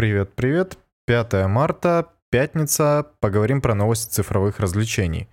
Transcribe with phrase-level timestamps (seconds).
[0.00, 0.78] Привет, привет.
[1.08, 3.04] 5 марта, пятница.
[3.20, 5.28] Поговорим про новости цифровых развлечений.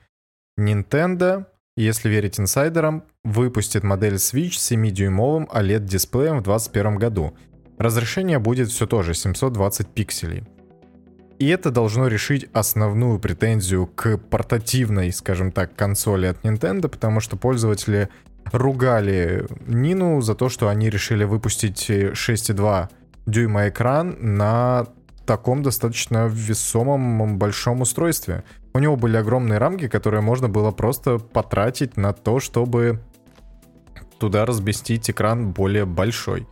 [0.60, 1.46] Nintendo,
[1.78, 7.34] если верить инсайдерам, выпустит модель Switch с 7-дюймовым OLED-дисплеем в 2021 году.
[7.78, 10.44] Разрешение будет все тоже 720 пикселей.
[11.40, 17.38] И это должно решить основную претензию к портативной, скажем так, консоли от Nintendo, потому что
[17.38, 18.10] пользователи
[18.52, 22.90] ругали Нину за то, что они решили выпустить 6,2
[23.28, 24.88] дюйма экран на
[25.28, 28.44] таком достаточно весомом большом устройстве.
[28.74, 33.02] У него были огромные рамки, которые можно было просто потратить на то, чтобы
[34.20, 36.48] туда разместить экран более большой.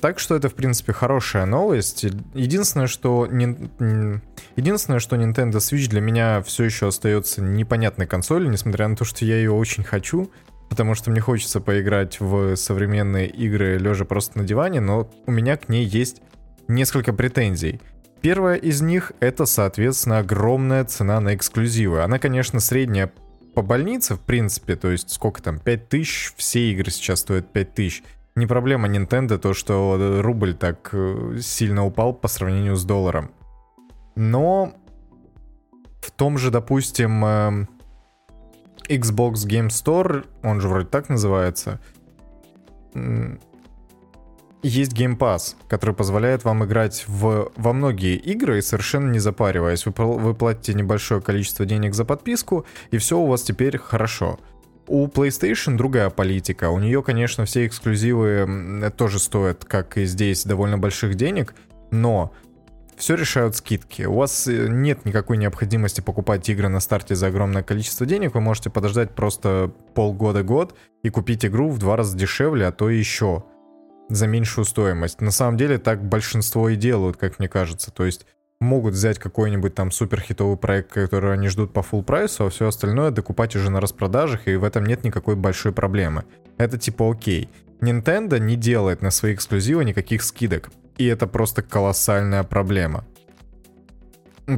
[0.00, 2.04] Так что это, в принципе, хорошая новость.
[2.34, 3.26] Единственное, что.
[4.56, 9.24] Единственное, что Nintendo Switch для меня все еще остается непонятной консолью, несмотря на то, что
[9.24, 10.30] я ее очень хочу
[10.68, 15.56] потому что мне хочется поиграть в современные игры лежа просто на диване, но у меня
[15.56, 16.22] к ней есть
[16.68, 17.80] несколько претензий.
[18.20, 22.02] Первая из них— это, соответственно, огромная цена на эксклюзивы.
[22.02, 23.12] Она, конечно, средняя
[23.54, 28.02] по больнице, в принципе, то есть сколько там, 5000, все игры сейчас стоят 5000.
[28.34, 33.30] Не проблема Nintendo то, что рубль так э, сильно упал по сравнению с долларом.
[34.14, 34.74] Но
[36.00, 37.68] в том же, допустим, эм,
[38.88, 41.80] Xbox Game Store, он же вроде так называется,
[44.62, 49.86] есть Game Pass, который позволяет вам играть в, во многие игры и совершенно не запариваясь.
[49.86, 54.40] Вы, вы платите небольшое количество денег за подписку, и все у вас теперь хорошо.
[54.88, 56.70] У PlayStation другая политика.
[56.70, 61.54] У нее, конечно, все эксклюзивы тоже стоят, как и здесь, довольно больших денег,
[61.90, 62.32] но
[62.96, 64.02] все решают скидки.
[64.02, 68.34] У вас э, нет никакой необходимости покупать игры на старте за огромное количество денег.
[68.34, 72.98] Вы можете подождать просто полгода-год и купить игру в два раза дешевле, а то и
[72.98, 73.44] еще
[74.08, 75.20] за меньшую стоимость.
[75.20, 77.90] На самом деле так большинство и делают, как мне кажется.
[77.90, 78.26] То есть
[78.60, 82.68] могут взять какой-нибудь там супер хитовый проект, который они ждут по full прайсу, а все
[82.68, 86.24] остальное докупать уже на распродажах, и в этом нет никакой большой проблемы.
[86.56, 87.50] Это типа окей.
[87.80, 90.70] Nintendo не делает на свои эксклюзивы никаких скидок.
[90.96, 93.04] И это просто колоссальная проблема.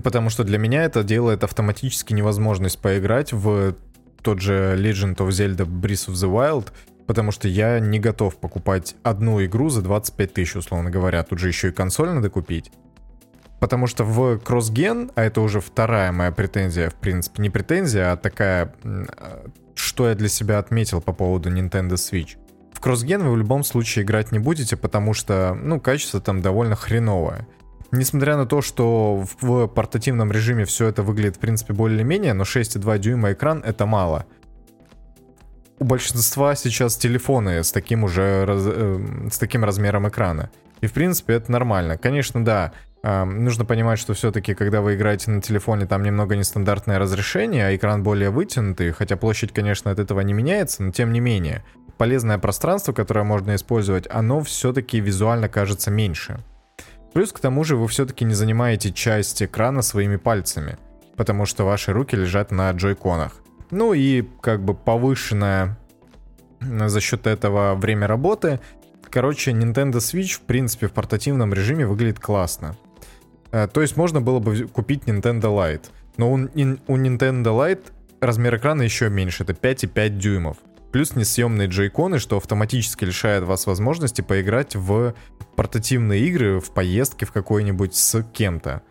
[0.04, 3.74] Потому что для меня это делает автоматически невозможность поиграть в
[4.22, 6.68] тот же Legend of Zelda Breath of the Wild,
[7.06, 11.22] потому что я не готов покупать одну игру за 25 тысяч, условно говоря.
[11.22, 12.70] Тут же еще и консоль надо купить.
[13.60, 18.16] Потому что в кроссген, а это уже вторая моя претензия, в принципе, не претензия, а
[18.16, 18.74] такая,
[19.74, 22.36] что я для себя отметил по поводу Nintendo Switch.
[22.78, 26.76] В кроссген вы в любом случае играть не будете, потому что, ну, качество там довольно
[26.76, 27.48] хреновое.
[27.90, 32.98] Несмотря на то, что в портативном режиме все это выглядит, в принципе, более-менее, но 6,2
[33.00, 34.26] дюйма экран— это мало.
[35.80, 40.50] У большинства сейчас телефоны с таким уже раз, э, с таким размером экрана.
[40.80, 41.98] И, в принципе, это нормально.
[41.98, 42.70] Конечно, да,
[43.02, 47.74] э, нужно понимать, что все-таки, когда вы играете на телефоне, там немного нестандартное разрешение, а
[47.74, 51.64] экран более вытянутый, хотя площадь, конечно, от этого не меняется, но тем не менее
[51.98, 56.38] полезное пространство, которое можно использовать, оно все-таки визуально кажется меньше.
[57.12, 60.78] Плюс к тому же вы все-таки не занимаете часть экрана своими пальцами,
[61.16, 63.42] потому что ваши руки лежат на джойконах.
[63.70, 65.76] Ну и как бы повышенное
[66.60, 68.60] за счет этого время работы.
[69.10, 72.76] Короче, Nintendo Switch в принципе в портативном режиме выглядит классно.
[73.52, 75.86] Э, то есть можно было бы купить Nintendo Lite.
[76.16, 80.56] Но у, Nintendo Lite размер экрана еще меньше, это 5,5 дюймов.
[80.92, 85.14] Плюс несъемные джойконы, что автоматически лишает вас возможности поиграть в
[85.54, 88.82] портативные игры, в поездке в какой-нибудь с кем-то.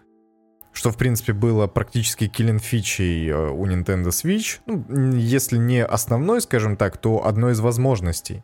[0.73, 4.59] Что, в принципе, было практически киллин фичей э, у Nintendo Switch.
[4.67, 8.43] Ну, если не основной, скажем так, то одной из возможностей.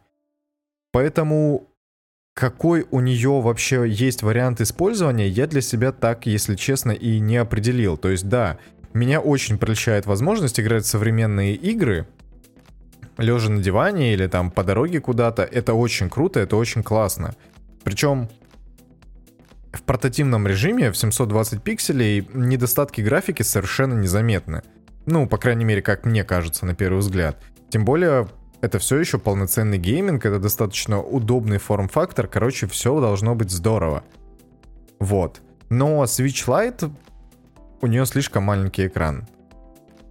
[0.92, 1.70] Поэтому
[2.34, 7.38] какой у нее вообще есть вариант использования, я для себя так, если честно, и не
[7.38, 7.98] определил.
[7.98, 8.58] То есть, да,
[8.94, 12.08] меня очень прельщает возможность играть в современные игры,
[13.18, 17.36] лежа на диване или там по дороге куда-то, это очень круто, это очень классно.
[17.84, 18.30] Причем
[19.72, 24.62] в портативном режиме в 720 пикселей недостатки графики совершенно незаметны.
[25.06, 27.44] Ну, по крайней мере, как мне кажется, на первый взгляд.
[27.70, 28.30] Тем более,
[28.62, 34.04] это все еще полноценный гейминг, это достаточно удобный форм-фактор, короче, все должно быть здорово.
[35.00, 35.42] Вот.
[35.70, 36.92] Но Switch Lite,
[37.82, 39.28] у нее слишком маленький экран.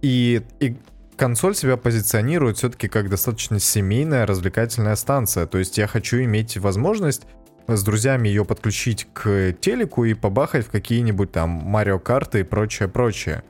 [0.01, 0.77] И, и
[1.23, 5.45] консоль себя позиционирует все-таки как достаточно семейная развлекательная станция.
[5.45, 7.21] То есть я хочу иметь возможность
[7.65, 12.43] с друзьями ее подключить к телеку и побахать в какие-нибудь там Mario Kart ы и
[12.43, 13.41] прочее, прочее.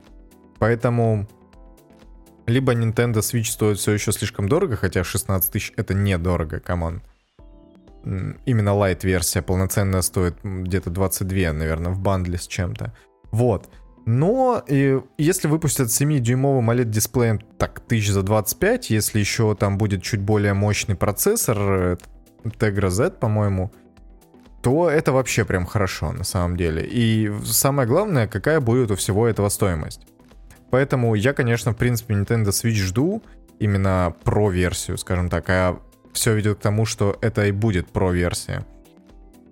[0.60, 1.26] Поэтому
[2.46, 7.02] либо Nintendo Switch стоит все еще слишком дорого, хотя 16 тысяч это недорого, come on.
[8.44, 12.94] именно light-версия полноценная стоит где-то 22, наверное, в бандле с чем-то.
[13.32, 13.68] Вот.
[14.06, 20.20] Но и если выпустят 7-дюймовым OLED-дисплеем, так, тысяч за 25, если еще там будет чуть
[20.20, 21.96] более мощный процессор, э,
[22.44, 23.72] Tegra Z, по-моему,
[24.62, 26.86] то это вообще прям хорошо на самом деле.
[26.86, 30.00] И самое главное, какая будет у всего этого стоимость.
[30.70, 33.22] Поэтому я, конечно, в принципе, Nintendo Switch жду
[33.58, 35.78] именно про-версию, скажем так, а
[36.12, 38.64] все ведет к тому, что это и будет про-версия.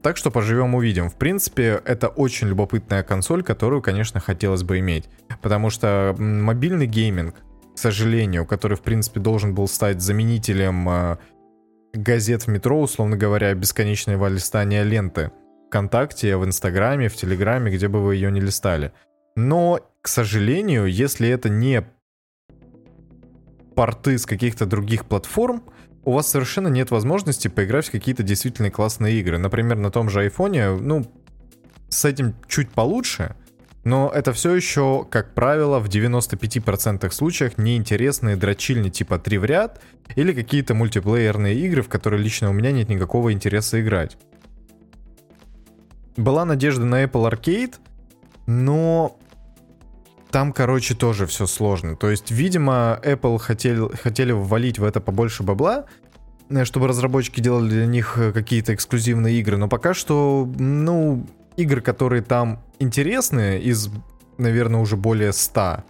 [0.03, 1.09] Так что поживем увидим.
[1.09, 5.09] В принципе, это очень любопытная консоль, которую, конечно, хотелось бы иметь.
[5.41, 7.37] Потому что мобильный гейминг,
[7.75, 11.17] к сожалению, который, в принципе, должен был стать заменителем э,
[11.93, 15.31] газет в метро, условно говоря, бесконечного листания ленты.
[15.69, 18.93] ВКонтакте, в Инстаграме, в Телеграме, где бы вы ее не листали.
[19.37, 21.85] Но, к сожалению, если это не
[23.75, 25.63] порты с каких-то других платформ,
[26.05, 29.39] у вас совершенно нет возможности поиграть в какие-то действительно классные игры.
[29.39, 31.11] Например, на том же айфоне, ну,
[31.89, 33.37] с этим чуть получше,
[33.85, 39.81] но это все еще, как правило, в 95% случаях неинтересные дрочильни типа 3 в ряд
[40.15, 44.17] или какие-то мультиплеерные игры, в которые лично у меня нет никакого интереса играть.
[46.17, 47.75] Была надежда на Apple Arcade,
[48.47, 49.19] но
[50.33, 51.95] там, короче, тоже все сложно.
[51.95, 55.85] То есть, видимо, Apple хотели, хотели ввалить в это побольше бабла,
[56.49, 59.59] э, чтобы разработчики делали для них э, какие-то эксклюзивные игры.
[59.59, 61.27] Но пока что, ну,
[61.57, 63.91] игр, которые там интересные, из,
[64.39, 65.85] наверное, уже более 100,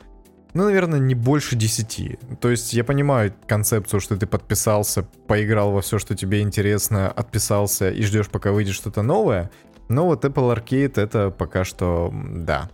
[0.55, 2.41] ну, наверное, не больше 10.
[2.41, 7.91] То есть я понимаю концепцию, что ты подписался, поиграл во все, что тебе интересно, отписался
[7.91, 9.51] и ждешь, пока выйдет что-то новое.
[9.89, 12.71] Но вот Apple Arcade это пока что, да,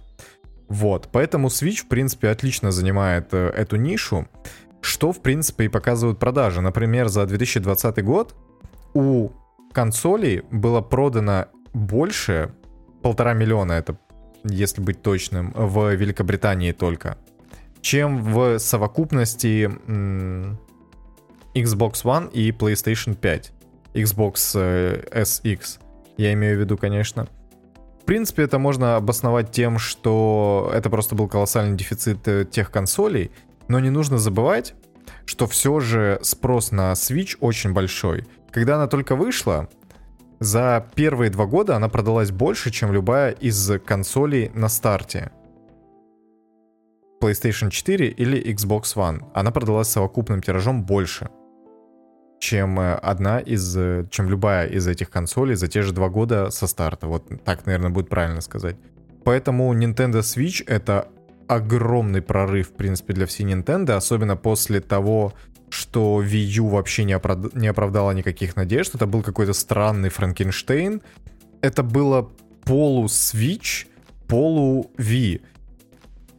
[0.69, 4.29] вот, поэтому Switch, в принципе, отлично занимает э, эту нишу,
[4.83, 6.61] что, в принципе, и показывают продажи.
[6.61, 8.35] Например, за 2020 год
[8.93, 9.31] у
[9.73, 12.55] консолей было продано больше,
[13.03, 13.99] полтора миллиона, это,
[14.45, 17.17] если быть точным, в Великобритании только,
[17.81, 20.59] чем в совокупности м-
[21.55, 23.53] Xbox One и PlayStation 5.
[23.95, 25.81] Xbox э, SX,
[26.19, 27.27] я имею в виду, конечно
[28.09, 33.31] принципе, это можно обосновать тем, что это просто был колоссальный дефицит э, тех консолей,
[33.69, 34.75] но не нужно забывать,
[35.27, 38.25] что все же спрос на Switch очень большой.
[38.51, 39.69] Когда она только вышла,
[40.41, 45.31] за первые два года она продалась больше, чем любая из консолей на старте.
[47.21, 49.31] PlayStation 4 или Xbox One.
[49.35, 51.29] Она продалась совокупным тиражом больше
[52.39, 56.51] чем э, одна из, э, чем любая из этих консолей за те же два года
[56.51, 57.07] со старта.
[57.07, 58.77] Вот так, наверное, будет правильно сказать.
[59.25, 61.09] Поэтому Nintendo Switch это
[61.49, 65.35] огромный прорыв, в принципе, для всей Nintendo, особенно после того,
[65.71, 67.55] что Wii U вообще не, оправд...
[67.55, 68.95] не оправдала никаких надежд.
[68.95, 71.03] Это был какой-то странный Франкенштейн.
[71.61, 72.31] Это было
[72.65, 73.87] полу-Switch,
[74.29, 75.41] полу-Wii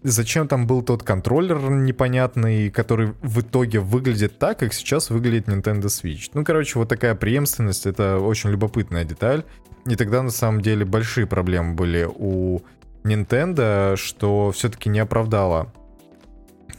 [0.04, 5.86] зачем там был тот контроллер непонятный, который в итоге выглядит так, как сейчас выглядит Nintendo
[5.86, 6.30] Switch.
[6.34, 9.44] Ну, короче, вот такая преемственность, это очень любопытная деталь.
[9.86, 12.62] И тогда, на самом деле, большие проблемы были у
[13.04, 15.72] Nintendo, что все-таки не оправдала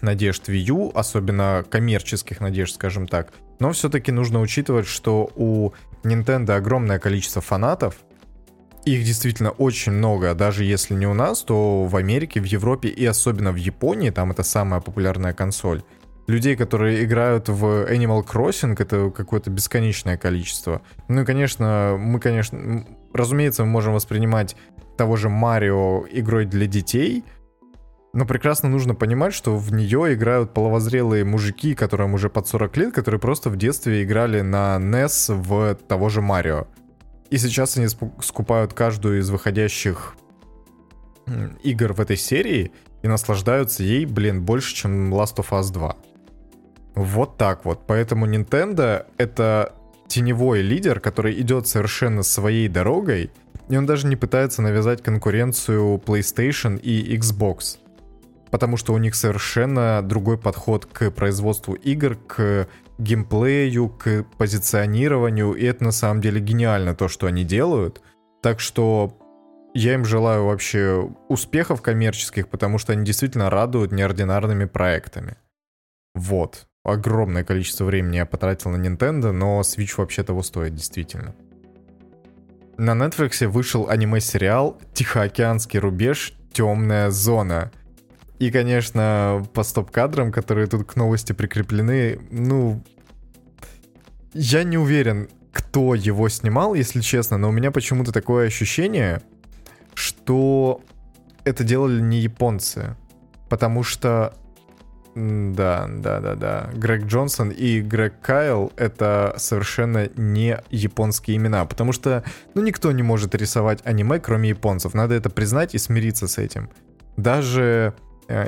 [0.01, 3.33] надежд Wii U, особенно коммерческих надежд, скажем так.
[3.59, 7.97] Но все-таки нужно учитывать, что у Nintendo огромное количество фанатов,
[8.85, 13.05] их действительно очень много, даже если не у нас, то в Америке, в Европе и
[13.05, 15.83] особенно в Японии, там это самая популярная консоль.
[16.27, 20.83] Людей, которые играют в Animal Crossing, это какое-то бесконечное количество.
[21.09, 24.57] Ну и, конечно, мы, конечно, разумеется, мы можем воспринимать
[24.97, 27.25] того же Марио игрой для детей,
[28.13, 32.95] но прекрасно нужно понимать, что в нее играют половозрелые мужики, которым уже под 40 лет,
[32.95, 36.67] которые просто в детстве играли на NES в того же Марио.
[37.31, 40.17] И сейчас они скупают каждую из выходящих
[41.63, 42.73] игр в этой серии
[43.03, 45.97] и наслаждаются ей, блин, больше, чем Last of Us 2.
[46.97, 47.87] Вот так вот.
[47.87, 49.75] Поэтому Nintendo— это
[50.09, 53.31] теневой лидер, который идет совершенно своей дорогой,
[53.69, 57.79] и он даже не пытается навязать конкуренцию PlayStation и Xbox.
[58.51, 62.67] Потому что у них совершенно другой подход к производству игр, к
[63.01, 68.01] геймплею, к позиционированию, и это на самом деле гениально то, что они делают.
[68.43, 69.17] Так что
[69.75, 75.37] я им желаю вообще успехов коммерческих, потому что они действительно радуют неординарными проектами.
[76.15, 76.67] Вот.
[76.85, 81.35] Огромное количество времени я потратил на Nintendo, но Switch вообще того стоит, действительно.
[82.79, 86.35] На Netflix вышел аниме-сериал «Тихоокеанский рубеж.
[86.53, 87.71] Темная зона».
[88.41, 92.83] И, конечно, по стоп-кадрам, которые тут к новости прикреплены, ну,
[94.33, 99.21] я не уверен, кто его снимал, если честно, но у меня почему-то такое ощущение,
[99.93, 100.81] что
[101.45, 102.97] это делали не японцы.
[103.51, 104.33] Потому что
[105.15, 106.71] да, да, да, да.
[106.73, 113.03] Грег Джонсон и Грег Кайл— это совершенно не японские имена, потому что, ну, никто не
[113.03, 114.95] может рисовать аниме, кроме японцев.
[114.95, 116.71] Надо это признать и смириться с этим.
[117.19, 117.93] Даже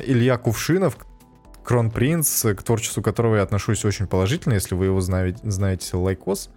[0.05, 0.97] Илья Кувшинов,
[1.65, 6.51] Кронпринц, к творчеству которого я отношусь очень положительно, если вы его знаете, знаете лайкос,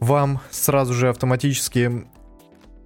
[0.00, 2.06] вам сразу же автоматически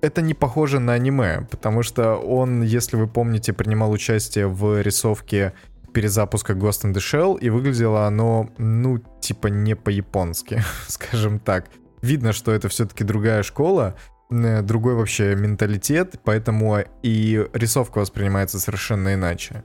[0.00, 5.52] это не похоже на аниме, потому что он, если вы помните, принимал участие в рисовке
[5.92, 11.66] перезапуска Ghost in the Shell, и выглядело оно, ну, типа не по-японски, скажем так.
[12.02, 13.96] Видно, что это все-таки другая школа,
[14.30, 19.64] э, другой вообще менталитет, поэтому и рисовка воспринимается совершенно иначе.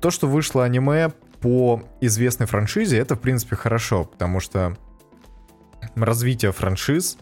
[0.00, 4.76] То, что вышло аниме по известной франшизе, это, в принципе, хорошо, потому что
[5.94, 7.18] развитие франшиз,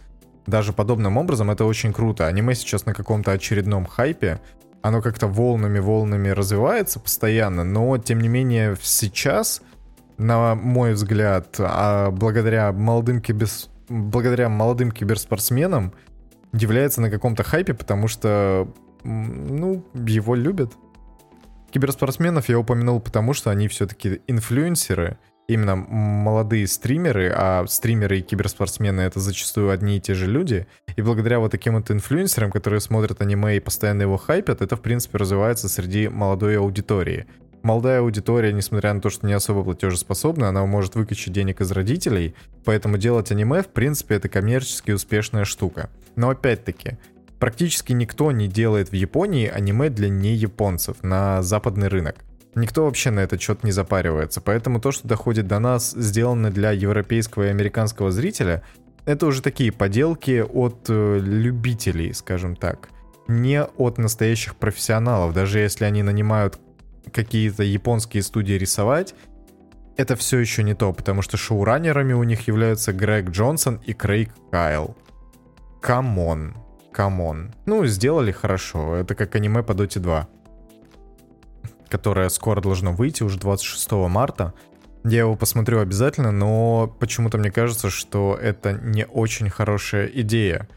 [0.46, 2.26] даже подобным образом, это очень круто.
[2.26, 4.40] Аниме сейчас на каком-то очередном хайпе,
[4.82, 9.62] оно как-то волнами-волнами развивается постоянно, но тем не менее сейчас,
[10.18, 13.68] на мой взгляд, а благодаря молодым киберс...
[13.88, 15.92] благодаря молодым киберспортсменам
[16.52, 18.68] является на каком-то хайпе, потому что,
[19.02, 20.72] ну, его любят.
[21.70, 25.18] Киберспортсменов я упомянул потому, что они все-таки инфлюенсеры,
[25.48, 30.66] именно молодые стримеры, а стримеры и киберспортсмены это зачастую одни и те же люди.
[30.96, 34.80] И благодаря вот таким вот инфлюенсерам, которые смотрят аниме и постоянно его хайпят, это в
[34.80, 37.26] принципе развивается среди молодой аудитории.
[37.62, 42.36] Молодая аудитория, несмотря на то, что не особо платежеспособна, она может выкачать денег из родителей,
[42.64, 45.90] поэтому делать аниме, в принципе, это коммерчески успешная штука.
[46.14, 46.98] Но опять-таки,
[47.38, 52.16] практически никто не делает в Японии аниме для не японцев на западный рынок.
[52.54, 56.72] Никто вообще на этот счет не запаривается, поэтому то, что доходит до нас, сделано для
[56.72, 58.62] европейского и американского зрителя,
[59.04, 62.88] это уже такие поделки от э, любителей, скажем так.
[63.28, 66.58] Не от настоящих профессионалов, даже если они нанимают
[67.12, 69.14] какие-то японские студии рисовать,
[69.96, 74.30] это все еще не то, потому что шоураннерами у них являются Грег Джонсон и Крейг
[74.50, 74.96] Кайл.
[75.80, 76.54] Come on,
[76.96, 77.52] come on.
[77.66, 80.28] Ну, сделали хорошо, это как аниме по Dota 2
[81.88, 84.54] которое скоро должно выйти, уже 26 марта.
[85.04, 90.68] Я его посмотрю обязательно, но почему-то мне кажется, что это не очень хорошая идея.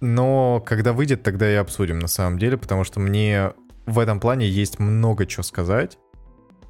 [0.00, 3.54] Но когда выйдет, тогда и обсудим на самом деле, потому что мне
[3.86, 5.98] в этом плане есть много чего сказать.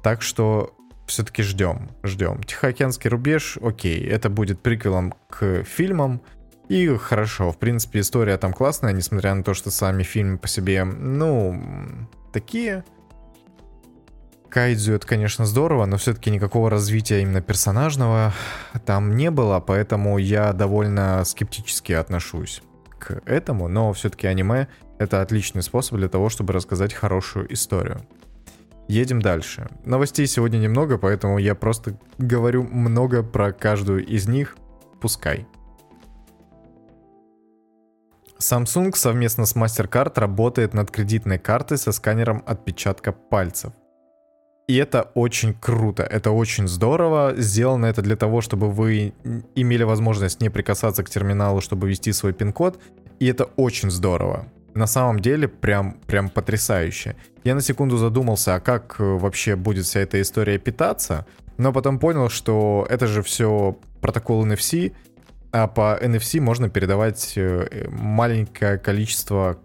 [0.01, 2.41] Так что все-таки ждем, ждем.
[2.43, 6.21] Тихоокеанский рубеж, окей, это будет приквелом к фильмам.
[6.69, 10.83] И хорошо, в принципе, история там классная, несмотря на то, что сами фильмы по себе,
[10.83, 11.59] ну,
[12.31, 12.85] такие.
[14.49, 18.33] Кайдзю это, конечно, здорово, но все-таки никакого развития именно персонажного
[18.85, 22.61] там не было, поэтому я довольно скептически отношусь
[22.99, 24.67] к этому, но все-таки аниме
[24.99, 28.01] это отличный способ для того, чтобы рассказать хорошую историю.
[28.87, 29.69] Едем дальше.
[29.85, 34.57] Новостей сегодня немного, поэтому я просто говорю много про каждую из них.
[34.99, 35.47] Пускай.
[38.41, 43.73] Samsung совместно с MasterCard работает над кредитной картой со сканером отпечатка пальцев.
[44.69, 47.33] И это очень круто, это очень здорово.
[47.35, 49.13] Сделано это для того, чтобы вы
[49.55, 52.79] имели возможность не прикасаться к терминалу, чтобы ввести свой пин-код.
[53.19, 54.45] И это очень здорово.
[54.75, 57.15] На самом деле, прям, прям потрясающе.
[57.43, 61.25] Я на секунду задумался, а как э, вообще будет вся эта история питаться,
[61.57, 64.93] но потом понял, что это же все протокол NFC,
[65.51, 69.59] а по NFC можно передавать э, маленькое количество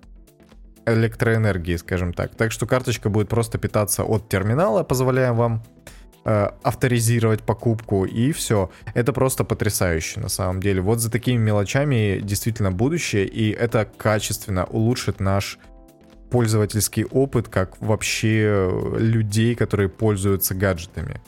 [0.86, 2.34] электроэнергии, скажем так.
[2.34, 5.62] Так что карточка будет просто питаться от терминала, позволяя вам
[6.24, 8.70] э, авторизировать покупку, и все.
[8.94, 10.80] Это просто потрясающе на самом деле.
[10.80, 15.58] Вот за такими мелочами действительно будущее, и это качественно улучшит наш
[16.30, 21.20] пользовательский опыт, как вообще людей, которые пользуются гаджетами.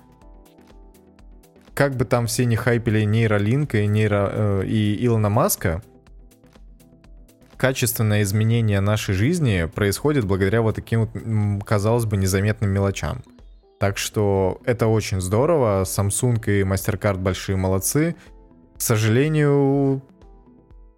[1.76, 5.82] Как бы там все не хайпили нейролинка и, нейро, э, и Илона Маска,
[7.58, 13.22] качественное изменение нашей жизни происходит благодаря вот таким вот, казалось бы, незаметным мелочам.
[13.78, 15.82] Так что это очень здорово.
[15.82, 18.16] Samsung и MasterCard большие молодцы.
[18.78, 20.02] К сожалению,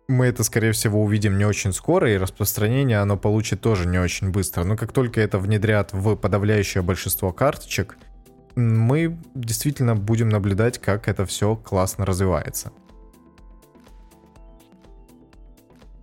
[0.06, 4.30] мы это, скорее всего, увидим не очень скоро, и распространение оно получит тоже не очень
[4.30, 4.62] быстро.
[4.62, 7.99] Но как только это внедрят в подавляющее большинство карточек,
[8.59, 12.73] мы действительно будем наблюдать, как это все классно развивается.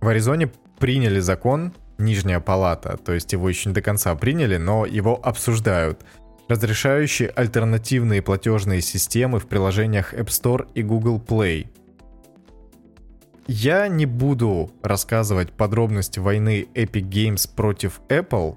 [0.00, 4.86] В Аризоне приняли закон, нижняя палата, то есть его еще не до конца приняли, но
[4.86, 6.04] его обсуждают,
[6.48, 11.68] разрешающий альтернативные платежные системы в приложениях App Store и Google Play.
[13.48, 18.56] я не буду рассказывать подробности войны Epic Games против Apple,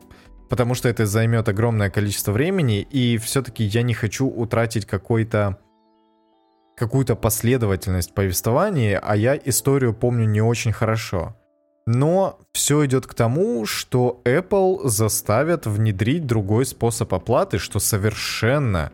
[0.49, 5.59] потому что это займет огромное количество времени, и все-таки я не хочу утратить какой-то
[6.75, 11.35] какую-то последовательность повествования, а я историю помню не очень хорошо.
[11.85, 18.93] Но все идет к тому, что Apple заставят внедрить другой способ оплаты, что совершенно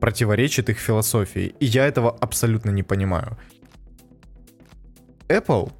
[0.00, 1.54] противоречит их философии.
[1.60, 3.36] И я этого абсолютно не понимаю.
[5.28, 5.70] Apple,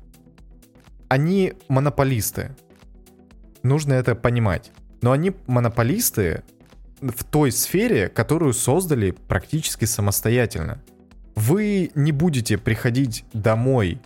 [1.08, 2.54] они монополисты.
[3.62, 4.72] Нужно это понимать.
[5.02, 6.42] Но они монополисты
[7.00, 10.80] в той сфере, которую создали практически самостоятельно.
[11.34, 14.00] Вы не будете приходить домой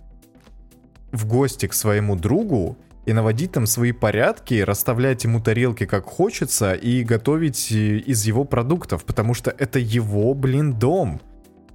[1.13, 6.75] в гости к своему другу и наводить там свои порядки, расставлять ему тарелки как хочется
[6.75, 11.21] и готовить э, из его продуктов, потому что это его, блин, дом.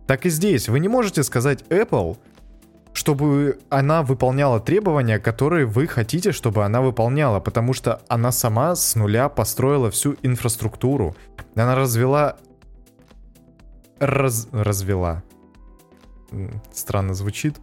[0.07, 0.69] Так и здесь.
[0.69, 2.17] Вы не можете сказать Apple,
[2.95, 8.95] чтобы она выполняла требования, которые вы хотите, чтобы она выполняла, потому что она сама с
[8.95, 11.13] нуля построила всю инфраструктуру.
[11.55, 12.37] Она развела...
[13.99, 14.47] Раз...
[14.53, 15.23] Развела.
[16.73, 17.57] Странно звучит.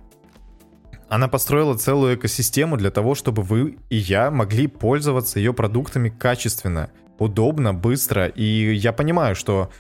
[1.09, 6.91] Она построила целую экосистему для того, чтобы вы и я могли пользоваться ее продуктами качественно,
[7.19, 8.27] удобно, быстро.
[8.27, 9.71] И я понимаю, что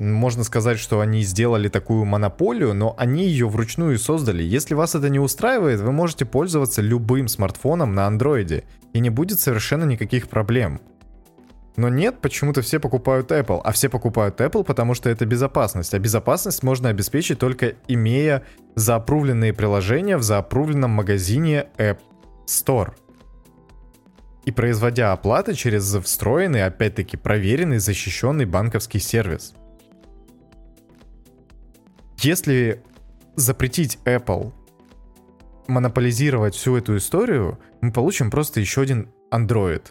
[0.00, 4.42] можно сказать, что они сделали такую монополию, но они ее вручную создали.
[4.42, 8.64] Если вас это не устраивает, вы можете пользоваться любым смартфоном на андроиде,
[8.94, 10.80] и не будет совершенно никаких проблем.
[11.76, 13.60] Но нет, почему-то все покупают Apple.
[13.62, 15.94] А все покупают Apple, потому что это безопасность.
[15.94, 18.42] А безопасность можно обеспечить только имея
[18.74, 21.98] заапрувленные приложения в заапрувленном магазине App
[22.46, 22.92] Store.
[24.46, 29.54] И производя оплаты через встроенный, опять-таки, проверенный, защищенный банковский сервис.
[32.22, 32.82] Если
[33.34, 34.52] запретить Apple
[35.68, 39.82] монополизировать всю эту историю, мы получим просто еще один Android,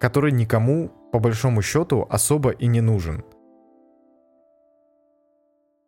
[0.00, 3.22] который никому, по большому счету, особо и не нужен.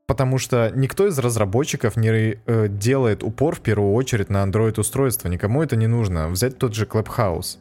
[0.07, 5.28] Потому что никто из разработчиков не э, делает упор в первую очередь на Android-устройство.
[5.28, 6.28] Никому это не нужно.
[6.28, 7.57] Взять тот же Clubhouse.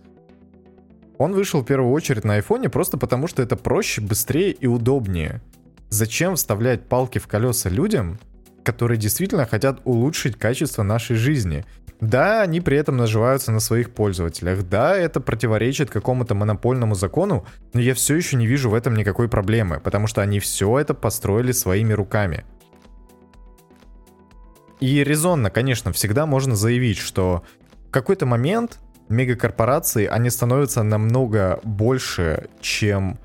[1.17, 5.41] Он вышел в первую очередь на iPhone просто потому, что это проще, быстрее и удобнее.
[5.89, 8.19] Зачем вставлять палки в колеса людям,
[8.63, 11.65] которые действительно хотят улучшить качество нашей жизни?
[11.99, 14.63] Да, они при этом наживаются на своих пользователях.
[14.69, 19.28] Да, это противоречит какому-то монопольному закону, но я все еще не вижу в этом никакой
[19.28, 22.45] проблемы, потому что они все это построили своими руками.
[24.80, 27.43] И резонно, конечно, всегда можно заявить, что
[27.88, 33.19] в какой-то момент мегакорпорации, они становятся намного больше, чем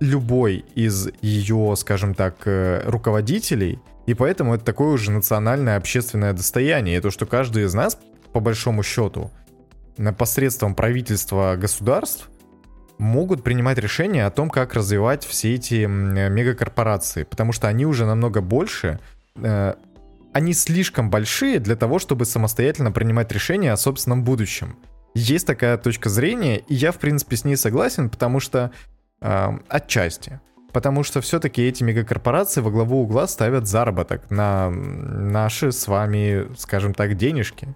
[0.00, 6.96] любой из ее, скажем так, э, руководителей, и поэтому это такое уже национальное общественное достояние.
[6.96, 7.98] И то, что каждый из нас,
[8.32, 9.30] по большому счету,
[10.16, 12.30] посредством правительства государств,
[12.98, 18.40] могут принимать решения о том, как развивать все эти мегакорпорации, потому что они уже намного
[18.40, 18.98] больше,
[19.36, 19.74] э,
[20.32, 24.76] они слишком большие для того, чтобы самостоятельно принимать решения о собственном будущем.
[25.14, 28.72] Есть такая точка зрения, и я, в принципе, с ней согласен, потому что
[29.20, 30.40] отчасти.
[30.72, 36.92] Потому что все-таки эти мегакорпорации во главу угла ставят заработок на наши с вами, скажем
[36.94, 37.74] так, денежки.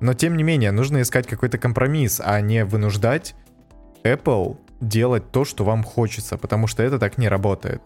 [0.00, 3.34] Но тем не менее, нужно искать какой-то компромисс, а не вынуждать
[4.04, 7.82] Apple делать то, что вам хочется, потому что это так не работает.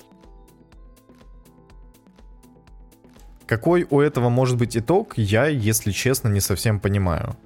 [3.47, 7.37] Какой у этого может быть итог, я, если честно, не совсем понимаю.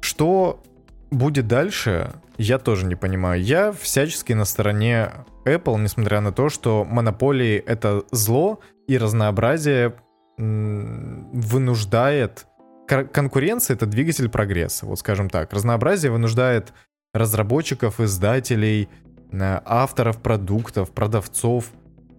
[0.00, 0.62] Что
[1.10, 2.12] будет дальше,
[2.42, 3.42] я тоже не понимаю.
[3.42, 5.12] Я всячески на стороне
[5.44, 9.94] Apple, несмотря на то, что монополии— это зло, и разнообразие
[10.36, 12.46] вынуждает...
[12.86, 15.52] Конкуренция— это двигатель прогресса, вот скажем так.
[15.52, 16.72] Разнообразие вынуждает
[17.14, 18.88] разработчиков, издателей,
[19.30, 21.66] э, авторов продуктов, продавцов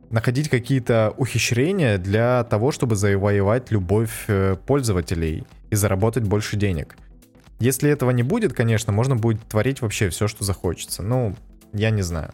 [0.10, 6.96] находить какие-то ухищрения для того, чтобы завоевать любовь э, пользователей и заработать больше денег.
[7.60, 11.04] Если этого не будет, конечно, можно будет творить вообще все, что захочется.
[11.04, 11.36] Ну,
[11.74, 12.32] я не знаю.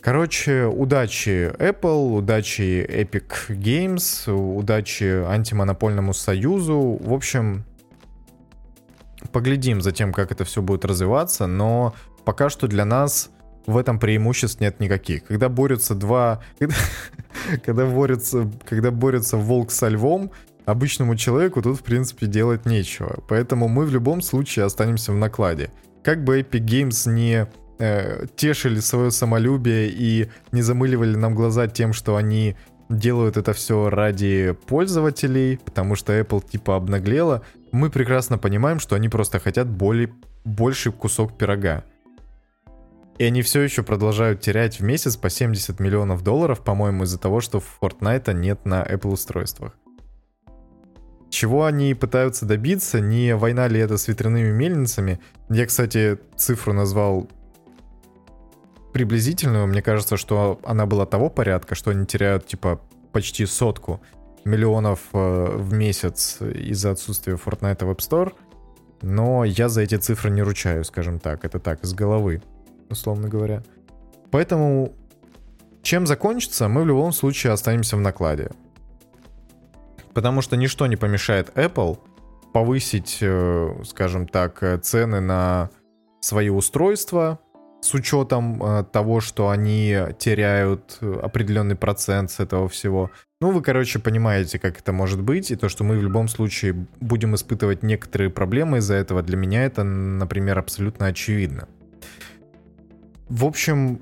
[0.00, 6.98] Короче, удачи Apple, удачи Epic Games, удачи антимонопольному союзу.
[7.00, 7.64] В общем,
[9.32, 11.92] поглядим за тем, как это все будет развиваться, но
[12.24, 13.30] пока что для нас
[13.66, 15.24] в этом преимуществ нет никаких.
[15.24, 16.40] Когда борются два...
[16.58, 16.74] Когда,
[17.64, 20.30] когда, борются, когда борются волк со львом,
[20.66, 23.20] обычному человеку тут, в принципе, делать нечего.
[23.28, 25.70] Поэтому мы в любом случае останемся в накладе.
[26.02, 27.46] Как бы Epic Games не
[27.78, 32.56] э, тешили свое самолюбие и не замыливали нам глаза тем, что они
[32.88, 37.42] делают это все ради пользователей, потому что Apple типа обнаглела.
[37.72, 40.12] Мы прекрасно понимаем, что они просто хотят более,
[40.44, 41.84] больший кусок пирога.
[43.18, 47.40] И они все еще продолжают терять в месяц по 70 миллионов долларов, по-моему, из-за того,
[47.40, 49.72] что Fortnite нет на Apple устройствах.
[51.30, 55.20] Чего они пытаются добиться, не война ли это с ветряными мельницами.
[55.48, 57.28] Я, кстати, цифру назвал
[58.92, 59.66] приблизительную.
[59.66, 62.80] Мне кажется, что она была того порядка, что они теряют, типа,
[63.12, 64.00] почти сотку
[64.44, 68.32] миллионов э, в месяц из-за отсутствия Fortnite в App Store.
[69.02, 71.44] Но я за эти цифры не ручаю, скажем так.
[71.44, 72.42] Это так, из головы,
[72.88, 73.62] условно говоря.
[74.30, 74.94] Поэтому
[75.82, 78.50] чем закончится, мы в любом случае останемся в накладе.
[80.16, 81.98] Потому что ничто не помешает Apple
[82.54, 85.68] повысить, э, скажем так, цены на
[86.20, 87.38] свои устройства
[87.82, 93.10] с учетом э, того, что они теряют определенный процент с этого всего.
[93.42, 96.86] Ну, вы, короче, понимаете, как это может быть, и то, что мы в любом случае
[96.98, 101.68] будем испытывать некоторые проблемы из-за этого, для меня это, например, абсолютно очевидно.
[103.28, 104.00] В общем,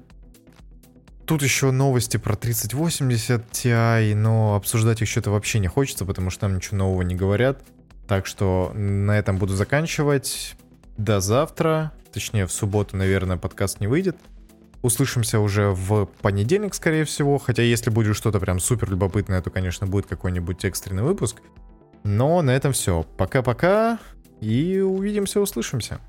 [1.26, 6.42] Тут еще новости про 3080 Ti, но обсуждать их что-то вообще не хочется, потому что
[6.42, 7.62] там ничего нового не говорят.
[8.06, 10.54] Так что на этом буду заканчивать.
[10.98, 11.92] До завтра.
[12.12, 14.16] Точнее, в субботу, наверное, подкаст не выйдет.
[14.82, 17.38] Услышимся уже в понедельник, скорее всего.
[17.38, 21.38] Хотя, если будет что-то прям супер любопытное, то, конечно, будет какой-нибудь экстренный выпуск.
[22.02, 23.06] Но на этом все.
[23.16, 23.98] Пока-пока.
[24.40, 26.00] И увидимся, услышимся.